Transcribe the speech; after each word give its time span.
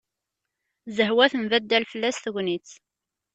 Zehwa 0.95 1.25
tembaddal 1.31 1.83
fell-as 1.91 2.17
tegnit. 2.19 2.69